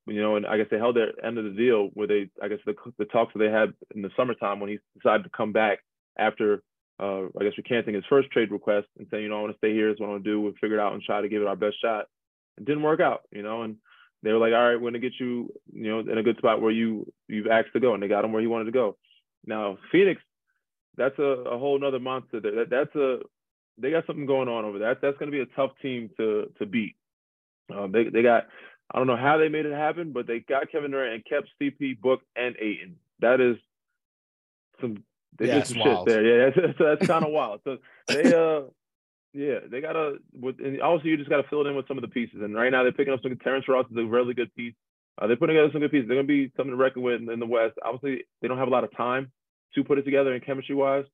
[0.05, 2.47] you know, and I guess they held their end of the deal where they, I
[2.47, 5.51] guess the the talks that they had in the summertime when he decided to come
[5.51, 5.79] back
[6.17, 6.61] after
[6.99, 9.57] uh, I guess recanting his first trade request and saying, you know, I want to
[9.57, 9.89] stay here.
[9.89, 10.41] Is what I want to do.
[10.41, 12.05] We figured out and try to give it our best shot.
[12.57, 13.77] It didn't work out, you know, and
[14.23, 16.61] they were like, all right, we're gonna get you, you know, in a good spot
[16.61, 18.97] where you you've asked to go, and they got him where he wanted to go.
[19.45, 20.21] Now Phoenix,
[20.95, 22.39] that's a, a whole nother monster.
[22.39, 22.55] There.
[22.55, 23.19] That, that's a
[23.79, 24.89] they got something going on over there.
[24.89, 26.95] That's that's gonna be a tough team to to beat.
[27.75, 28.47] Um, they they got
[28.93, 31.49] I don't know how they made it happen, but they got Kevin Durant and kept
[31.61, 32.97] CP, Book, and Ayton.
[33.19, 33.57] That is
[34.81, 35.03] some
[35.37, 36.25] they yeah, did some shit there.
[36.25, 37.61] Yeah, that's, that's kind of wild.
[37.63, 37.77] So
[38.07, 38.63] they uh
[39.33, 42.01] yeah, they gotta with and also you just gotta fill it in with some of
[42.01, 42.41] the pieces.
[42.41, 44.73] And right now they're picking up some Terrence Ross is a really good piece.
[45.21, 46.07] Uh, they're putting together some good pieces.
[46.07, 47.75] They're gonna be something to reckon with in, in the West.
[47.83, 49.31] Obviously, they don't have a lot of time
[49.75, 51.05] to put it together in chemistry wise.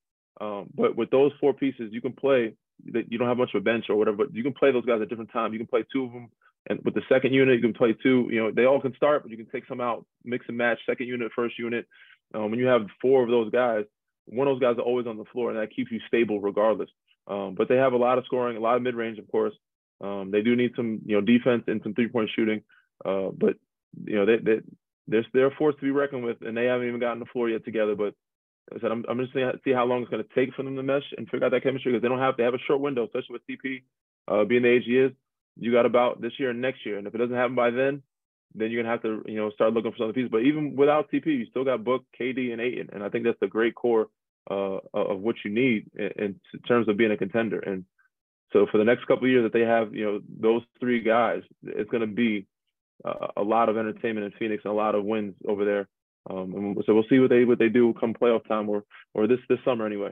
[0.42, 2.54] Um, but with those four pieces, you can play
[2.94, 4.86] that you don't have much of a bench or whatever, but you can play those
[4.86, 5.54] guys at different times.
[5.54, 6.30] You can play two of them,
[6.69, 8.27] and with the second unit, you can play two.
[8.30, 10.80] You know, they all can start, but you can take some out, mix and match.
[10.86, 11.88] Second unit, first unit.
[12.34, 13.86] Um, when you have four of those guys,
[14.25, 16.89] one of those guys are always on the floor, and that keeps you stable regardless.
[17.27, 19.53] Um, but they have a lot of scoring, a lot of mid range, of course.
[20.01, 22.62] Um, they do need some, you know, defense and some three point shooting.
[23.03, 23.56] Uh, but
[24.06, 24.60] you know, they they
[25.08, 27.49] they're they're a force to be reckoned with, and they haven't even gotten the floor
[27.49, 27.95] yet together.
[27.95, 28.13] But
[28.73, 30.63] I said I'm I'm just going to see how long it's going to take for
[30.63, 32.65] them to mesh and figure out that chemistry because they don't have they have a
[32.67, 33.84] short window, especially with CP
[34.27, 35.12] uh, being the age he is.
[35.60, 38.04] You got about this year and next year, and if it doesn't happen by then,
[38.56, 40.32] then you're gonna have to, you know, start looking for some other pieces.
[40.32, 43.39] But even without CP, you still got Book, KD, and Ayton, and I think that's
[43.39, 44.08] the great core
[44.50, 47.60] uh, of what you need in, in, terms of being a contender.
[47.60, 47.86] And
[48.54, 51.41] so for the next couple of years that they have, you know, those three guys,
[51.63, 52.48] it's gonna be
[53.04, 55.88] uh, a lot of entertainment in Phoenix and a lot of wins over there.
[56.30, 59.39] Um, so we'll see what they what they do come playoff time or or this
[59.50, 60.12] this summer anyway.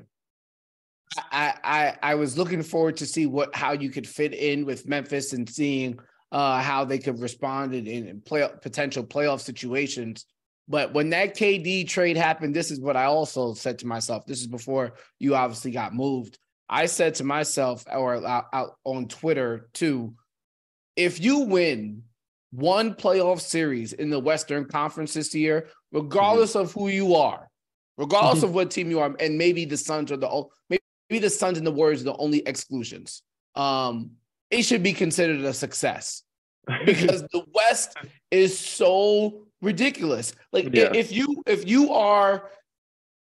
[1.36, 4.88] I, I I was looking forward to see what how you could fit in with
[4.88, 6.00] Memphis and seeing
[6.32, 10.26] uh, how they could respond in, in play potential playoff situations.
[10.68, 14.26] But when that KD trade happened, this is what I also said to myself.
[14.26, 16.40] This is before you obviously got moved.
[16.68, 20.16] I said to myself, or out, out on Twitter too,
[20.96, 22.04] if you win
[22.52, 26.62] one playoff series in the Western Conference this year, regardless mm-hmm.
[26.62, 27.48] of who you are,
[27.98, 28.46] regardless mm-hmm.
[28.46, 31.66] of what team you are, and maybe the Suns are the maybe the Suns and
[31.66, 33.22] the Warriors are the only exclusions.
[33.56, 34.12] Um,
[34.50, 36.24] it should be considered a success
[36.86, 37.96] because the West
[38.32, 40.34] is so ridiculous.
[40.52, 40.92] Like yeah.
[40.94, 42.50] if you if you are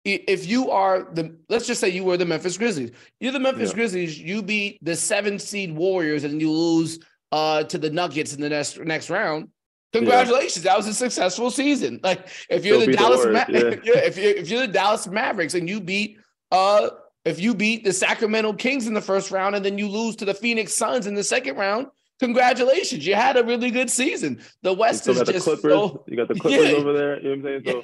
[0.03, 3.69] if you are the let's just say you were the Memphis Grizzlies, you're the Memphis
[3.69, 3.75] yeah.
[3.75, 6.99] Grizzlies, you beat the seven seed Warriors and you lose
[7.31, 9.49] uh to the Nuggets in the next next round.
[9.93, 10.71] Congratulations, yeah.
[10.71, 11.99] that was a successful season.
[12.03, 13.59] Like if you're the Dallas, the Ma- yeah.
[13.69, 16.19] if you're if you're the Dallas Mavericks and you beat
[16.51, 16.89] uh
[17.25, 20.25] if you beat the Sacramento Kings in the first round and then you lose to
[20.25, 21.87] the Phoenix Suns in the second round,
[22.19, 23.05] congratulations.
[23.05, 24.41] You had a really good season.
[24.61, 25.73] The West is just Clippers.
[25.73, 26.77] So, you got the Clippers yeah.
[26.77, 27.19] over there.
[27.19, 27.83] You know what I'm saying?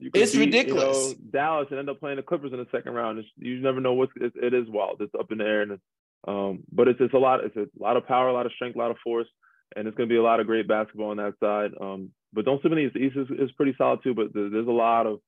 [0.00, 1.10] it's beat, ridiculous.
[1.10, 3.18] You know, Dallas and end up playing the Clippers in the second round.
[3.18, 5.00] It's, you never know what's it, it is wild.
[5.00, 5.78] It's up in the air, and
[6.28, 7.44] um, but it's it's a lot.
[7.44, 9.28] It's a lot of power, a lot of strength, a lot of force,
[9.74, 11.72] and it's going to be a lot of great basketball on that side.
[11.80, 12.94] Um, but don't sleep the East.
[12.94, 14.14] The East is, is pretty solid too.
[14.14, 15.20] But there's a lot of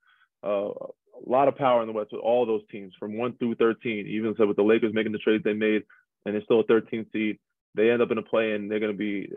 [0.42, 3.57] uh, a lot of power in the West with all those teams from one through
[3.57, 4.07] 13.
[4.07, 5.83] Even so, with the Lakers making the trades they made,
[6.25, 7.38] and they're still a 13 seed,
[7.75, 9.31] they end up in a play, and they're going to be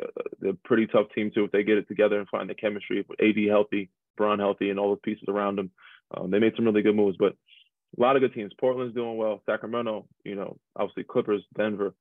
[0.43, 3.05] a, a pretty tough team too if they get it together and find the chemistry
[3.07, 5.71] with AD healthy, Bron healthy, and all the pieces around them.
[6.15, 7.35] Um, they made some really good moves, but
[7.97, 8.53] a lot of good teams.
[8.59, 9.41] Portland's doing well.
[9.45, 11.93] Sacramento, you know, obviously Clippers, Denver,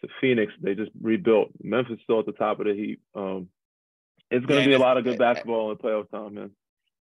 [0.00, 1.48] so Phoenix, they just rebuilt.
[1.62, 3.00] Memphis still at the top of the heap.
[3.14, 3.48] Um,
[4.30, 6.50] it's going to be a lot of good basketball in playoff time, man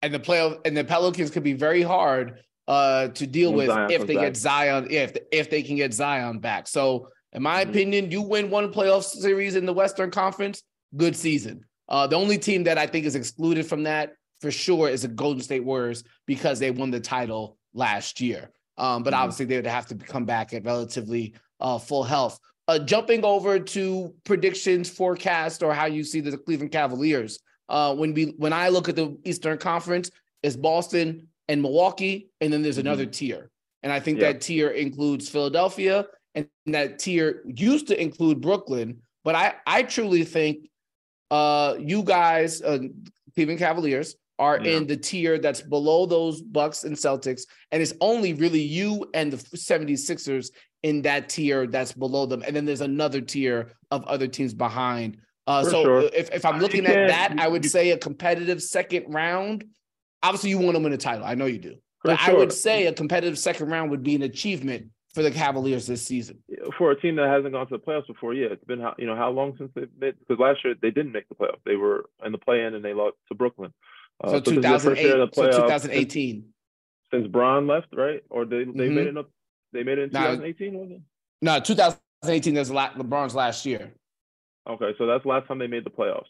[0.01, 3.91] and the playoff and the Pelicans could be very hard uh, to deal with Zion
[3.91, 6.67] if they get Zion, if if they can get Zion back.
[6.67, 7.69] So, in my mm-hmm.
[7.69, 10.63] opinion, you win one playoff series in the Western Conference,
[10.95, 11.61] good season.
[11.89, 15.07] Uh, the only team that I think is excluded from that for sure is the
[15.07, 18.51] Golden State Warriors because they won the title last year.
[18.77, 19.23] Um, but mm-hmm.
[19.23, 22.39] obviously, they would have to come back at relatively uh, full health.
[22.67, 28.13] Uh, jumping over to predictions, forecast, or how you see the Cleveland Cavaliers uh, when
[28.13, 30.11] we when I look at the Eastern Conference,
[30.43, 33.11] it's Boston and Milwaukee, and then there's another mm-hmm.
[33.11, 33.51] tier.
[33.83, 39.01] And I think that tier includes Philadelphia, and that tier used to include Brooklyn.
[39.23, 40.69] But I I truly think
[41.31, 42.79] uh, you guys, uh,
[43.35, 44.77] Cleveland Cavaliers, are yeah.
[44.77, 47.43] in the tier that's below those Bucks and Celtics.
[47.71, 50.51] And it's only really you and the 76ers
[50.83, 52.43] in that tier that's below them.
[52.45, 56.01] And then there's another tier of other teams behind uh, so sure.
[56.13, 59.63] if, if I'm looking at that, I would say a competitive second round.
[60.21, 61.25] Obviously, you want to win a title.
[61.25, 61.75] I know you do.
[62.01, 62.35] For but sure.
[62.35, 66.05] I would say a competitive second round would be an achievement for the Cavaliers this
[66.05, 66.43] season.
[66.77, 69.07] For a team that hasn't gone to the playoffs before, yeah, it's been how you
[69.07, 71.59] know how long since they've made because last year they didn't make the playoffs.
[71.65, 73.73] They were in the play-in and they lost to Brooklyn.
[74.23, 76.35] Uh, so, so 2008, so 2018.
[76.35, 76.45] Since,
[77.11, 78.21] since Bron left, right?
[78.29, 78.95] Or they they mm-hmm.
[78.95, 79.31] made it up.
[79.71, 81.01] They made it in 2018, wasn't it?
[81.41, 83.93] No, 2018 was LeBron's last year.
[84.67, 86.27] Okay, so that's the last time they made the playoffs.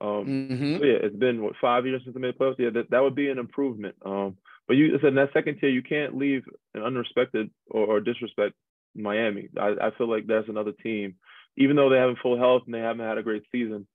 [0.00, 0.78] Um, mm-hmm.
[0.78, 2.58] so yeah, it's been what five years since they made the playoffs.
[2.58, 3.96] Yeah, that, that would be an improvement.
[4.04, 4.36] Um,
[4.68, 8.54] but you said in that second tier, you can't leave an unrespected or, or disrespect
[8.94, 9.48] Miami.
[9.58, 11.14] I, I feel like that's another team,
[11.56, 13.86] even though they haven't full health and they haven't had a great season.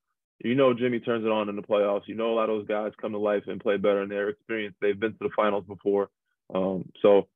[0.44, 2.08] You know, Jimmy turns it on in the playoffs.
[2.08, 4.30] You know, a lot of those guys come to life and play better in their
[4.30, 4.76] experience.
[4.82, 6.10] They've been to the finals before.
[6.54, 7.28] Um, so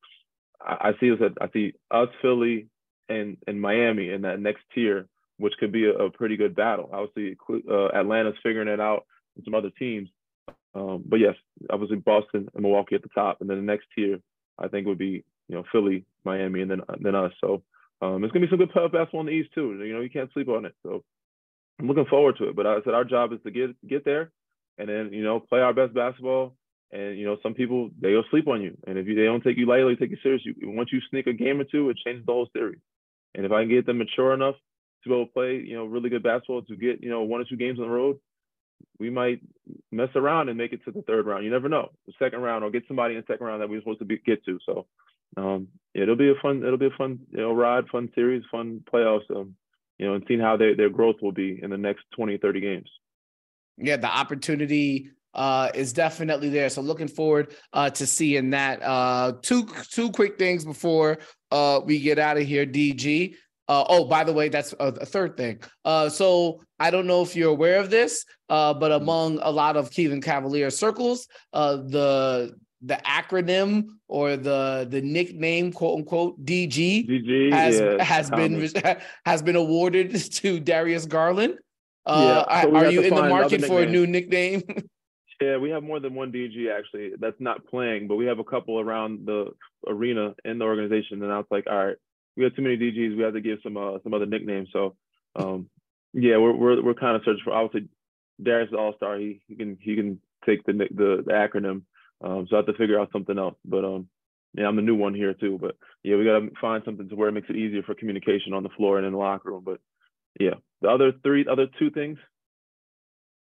[0.59, 1.19] I, I see us.
[1.39, 2.67] I see us, Philly,
[3.09, 6.89] and and Miami in that next tier which could be a, a pretty good battle.
[6.91, 7.37] Obviously,
[7.69, 10.09] uh, Atlanta's figuring it out, and some other teams.
[10.73, 11.35] Um, but yes,
[11.69, 14.19] obviously Boston and Milwaukee at the top, and then the next tier
[14.59, 17.31] I think would be you know Philly, Miami, and then then us.
[17.41, 17.63] So
[18.01, 19.73] um, it's gonna be some good playoff basketball in the East too.
[19.83, 20.75] You know, you can't sleep on it.
[20.83, 21.03] So
[21.79, 22.55] I'm looking forward to it.
[22.55, 24.31] But I said our job is to get get there,
[24.77, 26.55] and then you know play our best basketball.
[26.91, 29.57] And you know, some people they'll sleep on you, and if you, they don't take
[29.57, 30.43] you lightly, take you serious.
[30.45, 32.79] You, once you sneak a game or two, it changes the whole series.
[33.33, 34.55] And if I can get them mature enough
[35.05, 37.41] to be able to play, you know, really good basketball to get, you know, one
[37.41, 38.17] or two games on the road,
[38.99, 39.39] we might
[39.91, 41.45] mess around and make it to the third round.
[41.45, 43.77] You never know, the second round, or get somebody in the second round that we
[43.77, 44.59] are supposed to be, get to.
[44.65, 44.85] So,
[45.37, 48.43] um, yeah, it'll be a fun, it'll be a fun, you know, ride, fun series,
[48.51, 49.29] fun playoffs.
[49.33, 49.55] Um,
[49.97, 52.59] you know, and seeing how their their growth will be in the next 20, 30
[52.59, 52.89] games.
[53.77, 56.69] Yeah, the opportunity uh, is definitely there.
[56.69, 58.81] So looking forward uh, to seeing that.
[58.81, 61.19] Uh, two two quick things before
[61.51, 63.35] uh, we get out of here, DG.
[63.67, 65.59] Uh, oh, by the way, that's a, a third thing.
[65.83, 69.03] Uh, so I don't know if you're aware of this, uh, but mm-hmm.
[69.03, 75.71] among a lot of Cleveland Cavalier circles, uh, the the acronym or the the nickname
[75.71, 78.69] quote unquote DG, DG has yeah, has been
[79.25, 81.57] has been awarded to Darius Garland.
[82.05, 84.61] Uh, yeah, so are you in the market for a new nickname?
[85.41, 88.43] yeah, we have more than one DG actually that's not playing, but we have a
[88.43, 89.51] couple around the
[89.87, 91.23] arena in the organization.
[91.23, 91.95] And I was like, all right,
[92.37, 93.17] we have too many DGs.
[93.17, 94.69] We have to give some uh, some other nicknames.
[94.73, 94.95] So
[95.35, 95.69] um,
[96.13, 97.89] yeah, we're we're we're kind of searching for obviously
[98.41, 99.17] Darius is all star.
[99.17, 101.83] He he can he can take the the, the acronym.
[102.23, 103.55] Um, so I have to figure out something else.
[103.65, 104.07] But um,
[104.53, 105.57] yeah, I'm the new one here too.
[105.59, 108.63] But yeah, we gotta find something to where it makes it easier for communication on
[108.63, 109.63] the floor and in the locker room.
[109.65, 109.79] But
[110.39, 112.17] yeah, the other three, other two things.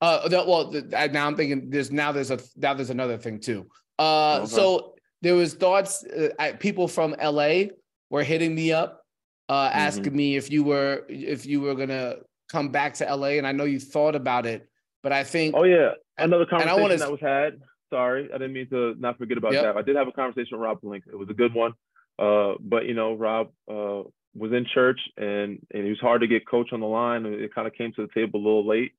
[0.01, 3.41] Uh, the, well, the, now I'm thinking there's now there's a now there's another thing
[3.41, 3.67] too.
[3.99, 4.47] Uh, okay.
[4.47, 6.05] so there was thoughts.
[6.05, 7.65] Uh, people from LA
[8.11, 9.03] were hitting me up,
[9.49, 9.79] uh, mm-hmm.
[9.79, 12.17] asking me if you were if you were gonna
[12.51, 14.69] come back to LA, and I know you thought about it,
[15.03, 15.55] but I think.
[15.57, 17.61] Oh yeah, another conversation wanna, that was had.
[17.91, 19.65] Sorry, I didn't mean to not forget about yep.
[19.65, 19.77] that.
[19.77, 21.09] I did have a conversation with Rob Pelinka.
[21.11, 21.73] It was a good one.
[22.19, 24.03] Uh, but you know, Rob uh,
[24.35, 27.25] was in church and and it was hard to get coach on the line.
[27.27, 28.93] It kind of came to the table a little late.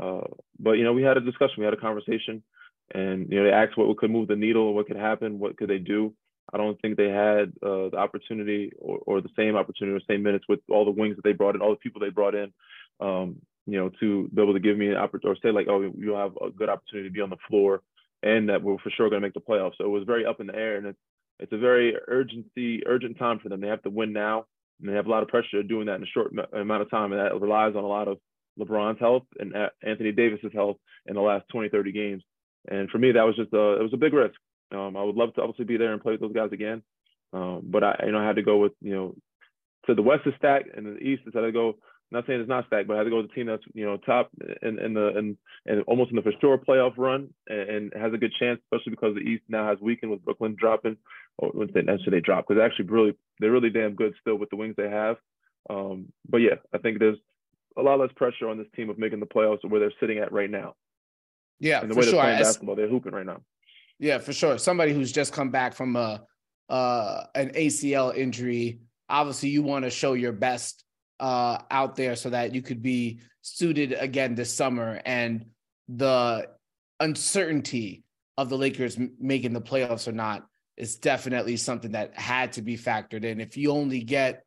[0.00, 0.26] Uh,
[0.58, 2.42] but you know, we had a discussion, we had a conversation,
[2.92, 5.70] and you know, they asked what could move the needle, what could happen, what could
[5.70, 6.12] they do.
[6.52, 10.22] I don't think they had uh, the opportunity or, or the same opportunity or same
[10.22, 12.52] minutes with all the wings that they brought in, all the people they brought in,
[13.00, 15.90] um, you know, to be able to give me an opportunity or say like, oh,
[15.96, 17.82] you'll have a good opportunity to be on the floor
[18.22, 19.76] and that we're for sure going to make the playoffs.
[19.78, 20.98] So it was very up in the air, and it's
[21.38, 23.60] it's a very urgency urgent time for them.
[23.60, 24.46] They have to win now,
[24.80, 27.12] and they have a lot of pressure doing that in a short amount of time,
[27.12, 28.18] and that relies on a lot of
[28.58, 29.52] LeBron's health and
[29.82, 30.76] Anthony Davis's health
[31.06, 32.22] in the last 20, 30 games.
[32.68, 34.36] And for me, that was just a it was a big risk.
[34.72, 36.82] Um, I would love to obviously be there and play with those guys again,
[37.32, 39.14] um, but I you know I had to go with you know
[39.86, 41.76] to the West is stacked and the East is had to go
[42.10, 43.84] not saying it's not stacked, but I had to go with the team that's you
[43.84, 44.30] know top
[44.62, 48.12] in, in the and and almost in the for sure playoff run and, and, has
[48.12, 50.96] a good chance, especially because the East now has weakened with Brooklyn dropping.
[51.38, 54.50] Or when they actually they drop because actually really they're really damn good still with
[54.50, 55.16] the wings they have.
[55.68, 57.18] Um, but yeah, I think there's
[57.76, 60.32] a lot less pressure on this team of making the playoffs where they're sitting at
[60.32, 60.74] right now.
[61.58, 62.22] Yeah, and the way they're sure.
[62.22, 63.40] playing basketball, they're hooping right now.
[64.04, 64.58] Yeah, for sure.
[64.58, 66.26] Somebody who's just come back from a
[66.68, 68.80] uh, an ACL injury.
[69.08, 70.84] Obviously, you want to show your best
[71.20, 75.00] uh, out there so that you could be suited again this summer.
[75.06, 75.46] And
[75.88, 76.50] the
[77.00, 78.04] uncertainty
[78.36, 80.44] of the Lakers making the playoffs or not
[80.76, 83.40] is definitely something that had to be factored in.
[83.40, 84.44] If you only get,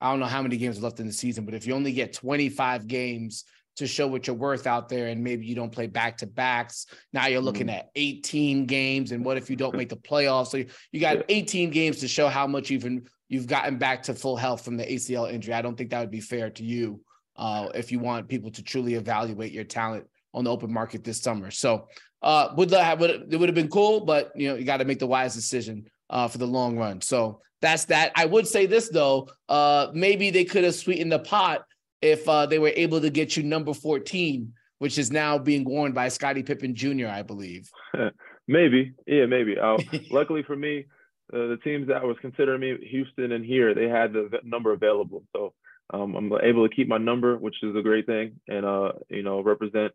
[0.00, 2.14] I don't know how many games left in the season, but if you only get
[2.14, 3.44] 25 games
[3.76, 6.86] to show what you're worth out there and maybe you don't play back to backs
[7.12, 7.78] now you're looking mm-hmm.
[7.78, 10.62] at 18 games and what if you don't make the playoffs so
[10.92, 12.84] you got 18 games to show how much you've
[13.28, 15.54] you've gotten back to full health from the ACL injury.
[15.54, 17.00] I don't think that would be fair to you
[17.36, 21.20] uh, if you want people to truly evaluate your talent on the open market this
[21.20, 21.50] summer.
[21.50, 21.88] So
[22.22, 24.84] uh, would have would it would have been cool, but you know you got to
[24.84, 27.00] make the wise decision uh, for the long run.
[27.00, 28.12] So that's that.
[28.14, 31.64] I would say this though, uh, maybe they could have sweetened the pot
[32.02, 35.92] if uh, they were able to get you number 14, which is now being worn
[35.92, 37.70] by Scottie Pippen Jr., I believe.
[38.48, 39.56] maybe, yeah, maybe.
[39.58, 39.78] Uh,
[40.10, 40.86] luckily for me,
[41.32, 45.24] uh, the teams that was considering me, Houston and here, they had the number available.
[45.34, 45.54] So
[45.92, 49.22] um, I'm able to keep my number, which is a great thing, and uh, you
[49.22, 49.92] know, represent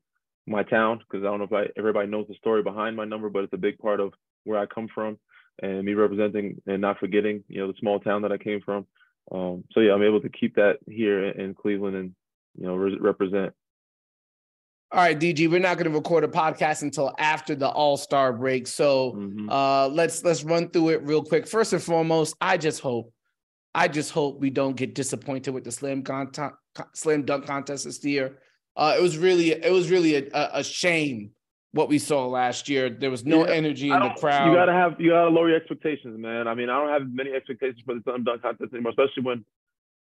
[0.48, 3.30] my town because I don't know if I, everybody knows the story behind my number,
[3.30, 5.18] but it's a big part of where I come from
[5.62, 8.88] and me representing and not forgetting, you know, the small town that I came from.
[9.32, 12.16] Um, so yeah, I'm able to keep that here in Cleveland and
[12.58, 13.54] you know re- represent.
[14.94, 18.34] All right, DG, we're not going to record a podcast until after the All Star
[18.34, 18.68] break.
[18.68, 19.50] So mm-hmm.
[19.50, 21.48] uh, let's let's run through it real quick.
[21.48, 23.14] First and foremost, I just hope,
[23.74, 26.32] I just hope we don't get disappointed with the slam con-
[26.94, 28.40] slam dunk contest this year.
[28.76, 31.32] Uh, it was really it was really a, a, shame
[31.74, 32.90] what we saw last year.
[32.90, 34.50] There was no yeah, energy in the crowd.
[34.50, 36.48] You gotta have you gotta lower your expectations, man.
[36.48, 39.46] I mean, I don't have many expectations for the slam dunk contest anymore, especially when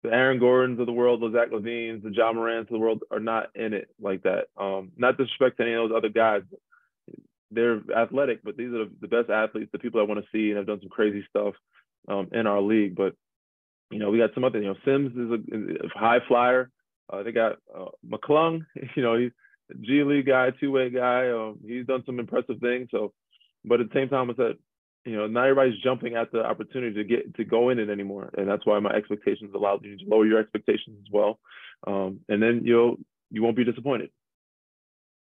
[0.04, 3.04] the Aaron Gordons of the world, the Zach LaVines, the Ja Morants of the world
[3.12, 4.46] are not in it like that.
[4.58, 6.42] Um, not disrespect to any of those other guys.
[7.52, 10.58] They're athletic, but these are the best athletes, the people I want to see and
[10.58, 11.56] have done some crazy stuff
[12.08, 12.96] um, in our league.
[12.96, 13.16] But
[13.92, 14.62] you know, we got some other.
[14.62, 16.70] You know, Sims is a, a high flyer.
[17.12, 18.66] Uh, they got uh, McClung.
[18.96, 19.32] You know, he's
[19.82, 21.30] G League guy, two way guy.
[21.30, 22.90] Um, he's done some impressive things.
[22.92, 23.14] So,
[23.66, 24.58] but at the same time, it's that
[25.06, 28.32] you know, not everybody's jumping at the opportunity to get to go in it anymore,
[28.38, 31.40] and that's why my expectations allow you to lower your expectations as well,
[31.88, 32.98] um, and then you'll
[33.32, 34.10] you won't be disappointed.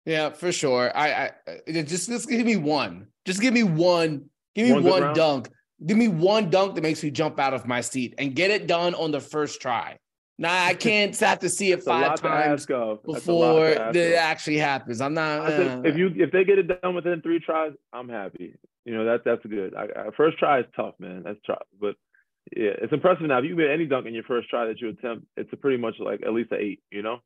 [0.04, 0.94] Yeah, for sure.
[0.94, 3.06] I, I just just give me one.
[3.24, 4.26] Just give me one.
[4.54, 5.50] Give me one, one dunk.
[5.84, 8.66] Give me one dunk that makes me jump out of my seat and get it
[8.66, 9.96] done on the first try.
[10.36, 15.00] Nah, I can't have to see it five times before it actually happens.
[15.00, 15.52] I'm not.
[15.52, 18.54] Uh, if you if they get it done within three tries, I'm happy.
[18.84, 19.74] You know that that's good.
[19.74, 21.22] I, I, first try is tough, man.
[21.24, 21.94] That's tough, but
[22.54, 23.38] yeah, it's impressive now.
[23.38, 25.78] If you get any dunk in your first try that you attempt, it's a pretty
[25.78, 26.82] much like at least an eight.
[26.90, 27.18] You know.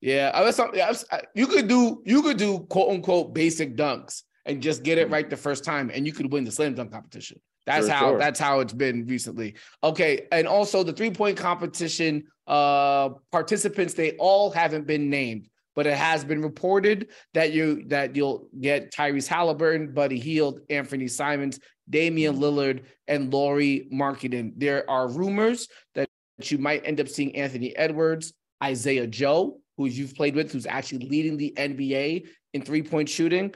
[0.00, 4.62] Yeah, I was, I you could do you could do quote unquote basic dunks and
[4.62, 5.12] just get it mm.
[5.12, 7.40] right the first time, and you could win the slam dunk competition.
[7.66, 8.18] That's how sure.
[8.18, 9.54] that's how it's been recently.
[9.84, 15.86] Okay, and also the three point competition uh participants they all haven't been named, but
[15.86, 21.60] it has been reported that you that you'll get Tyrese Halliburton, Buddy Hield, Anthony Simons,
[21.88, 22.36] Damian.
[22.36, 24.52] Lillard, and Lauri Markkanen.
[24.56, 26.08] There are rumors that
[26.42, 28.32] you might end up seeing Anthony Edwards,
[28.62, 33.54] Isaiah Joe, who you've played with, who's actually leading the NBA in three point shooting.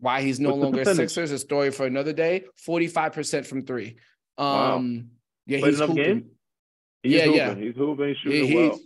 [0.00, 2.44] Why he's no What's longer Sixers, a story for another day.
[2.66, 3.96] 45% from three.
[4.36, 4.84] Um, wow.
[5.46, 6.30] yeah, Played he's enough game?
[7.02, 7.36] He's yeah, hooping.
[7.38, 7.54] yeah.
[7.54, 8.80] He's hooping, he's shooting he, well.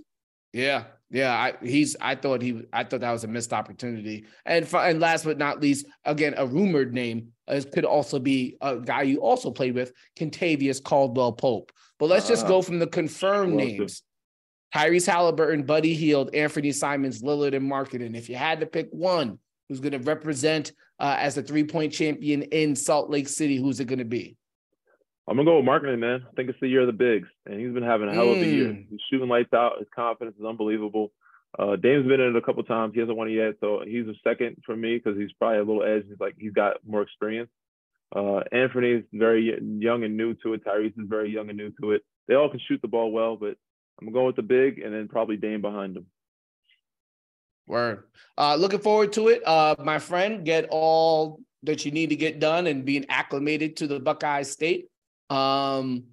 [0.52, 1.32] Yeah, yeah.
[1.32, 4.26] I he's I thought he I thought that was a missed opportunity.
[4.44, 8.56] And for, and last but not least, again, a rumored name uh, could also be
[8.60, 11.72] a guy you also played with, Kentavious Caldwell Pope.
[11.98, 14.02] But let's just go from the confirmed names.
[14.74, 18.16] Tyrese Halliburton, Buddy Hield, Anthony Simons, Lillard, and Markkanen.
[18.16, 19.38] If you had to pick one
[19.68, 23.80] who's going to represent uh, as a three point champion in Salt Lake City, who's
[23.80, 24.36] it going to be?
[25.28, 26.24] I'm gonna go with Markkanen, man.
[26.28, 28.38] I think it's the year of the bigs, and he's been having a hell of
[28.38, 28.68] a year.
[28.68, 28.86] Mm.
[28.90, 29.78] He's shooting lights out.
[29.78, 31.12] His confidence is unbelievable.
[31.56, 32.94] Uh, Dame's been in it a couple times.
[32.94, 35.64] He hasn't won it yet, so he's a second for me because he's probably a
[35.64, 36.04] little edge.
[36.08, 37.50] He's like he's got more experience.
[38.14, 40.64] Uh, Anthony's very young and new to it.
[40.64, 42.02] Tyrese is very young and new to it.
[42.26, 43.56] They all can shoot the ball well, but
[44.00, 46.06] I'm going with the big, and then probably Dame behind him.
[47.66, 48.04] Word.
[48.36, 49.46] Uh, looking forward to it.
[49.46, 53.86] Uh, my friend, get all that you need to get done and being acclimated to
[53.86, 54.88] the Buckeye State.
[55.32, 56.04] Um,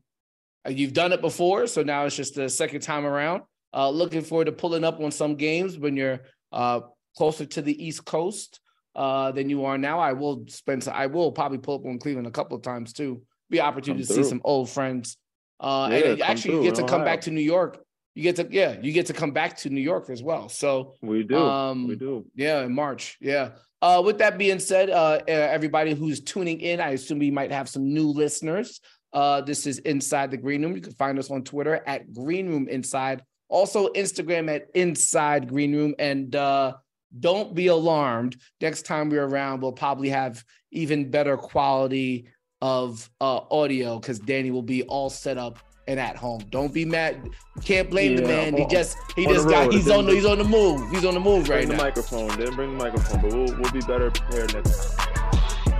[0.67, 3.43] you've done it before, so now it's just the second time around.
[3.74, 6.82] Uh, looking forward to pulling up on some games when you're uh,
[7.17, 8.59] closer to the East Coast
[8.95, 9.99] uh, than you are now.
[9.99, 10.84] I will spend.
[10.84, 13.22] Some, I will probably pull up on Cleveland a couple of times too.
[13.49, 15.17] Be opportunity to see some old friends.
[15.59, 17.84] Uh, yeah, and actually, you get to come back to New York
[18.20, 20.95] you get to yeah you get to come back to new york as well so
[21.01, 23.51] we do um we do yeah in march yeah
[23.82, 27.70] uh with that being said uh everybody who's tuning in i assume we might have
[27.70, 28.82] some new listeners
[29.14, 32.47] uh this is inside the green room you can find us on twitter at green
[32.47, 36.74] room inside also instagram at inside green room and uh
[37.20, 42.28] don't be alarmed next time we're around we'll probably have even better quality
[42.62, 46.41] of uh audio because danny will be all set up and at home.
[46.51, 47.20] Don't be mad.
[47.55, 48.57] You can't blame yeah, the man.
[48.57, 50.89] He just he just got he's on the, he's on the move.
[50.91, 51.78] He's on the move right bring now.
[51.78, 52.30] the microphone.
[52.38, 55.09] Didn't bring the microphone, but we'll we'll be better prepared next time.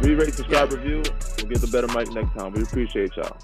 [0.02, 1.04] Re-rate, subscribe, review.
[1.38, 2.54] We'll get the better mic next time.
[2.54, 3.38] We appreciate y'all.